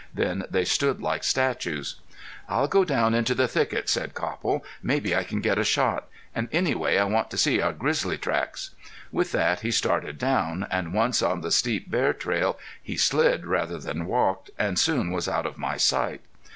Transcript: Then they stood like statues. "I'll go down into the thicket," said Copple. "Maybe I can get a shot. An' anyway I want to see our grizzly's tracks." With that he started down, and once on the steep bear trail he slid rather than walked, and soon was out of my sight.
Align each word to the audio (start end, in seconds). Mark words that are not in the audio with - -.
Then 0.15 0.45
they 0.49 0.65
stood 0.65 0.99
like 0.99 1.23
statues. 1.23 1.97
"I'll 2.49 2.67
go 2.67 2.83
down 2.83 3.13
into 3.13 3.35
the 3.35 3.47
thicket," 3.47 3.87
said 3.87 4.15
Copple. 4.15 4.65
"Maybe 4.81 5.15
I 5.15 5.23
can 5.23 5.41
get 5.41 5.59
a 5.59 5.63
shot. 5.63 6.07
An' 6.33 6.49
anyway 6.51 6.97
I 6.97 7.03
want 7.03 7.29
to 7.29 7.37
see 7.37 7.61
our 7.61 7.71
grizzly's 7.71 8.17
tracks." 8.19 8.71
With 9.11 9.31
that 9.33 9.59
he 9.59 9.69
started 9.69 10.17
down, 10.17 10.65
and 10.71 10.95
once 10.95 11.21
on 11.21 11.41
the 11.41 11.51
steep 11.51 11.91
bear 11.91 12.13
trail 12.13 12.57
he 12.81 12.97
slid 12.97 13.45
rather 13.45 13.77
than 13.77 14.07
walked, 14.07 14.49
and 14.57 14.79
soon 14.79 15.11
was 15.11 15.27
out 15.29 15.45
of 15.45 15.59
my 15.59 15.77
sight. 15.77 16.21